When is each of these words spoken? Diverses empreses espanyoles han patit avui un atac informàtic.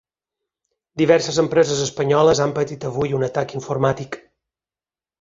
Diverses 1.01 1.37
empreses 1.43 1.85
espanyoles 1.85 2.43
han 2.47 2.57
patit 2.59 2.91
avui 2.93 3.17
un 3.21 3.31
atac 3.31 3.57
informàtic. 3.63 4.23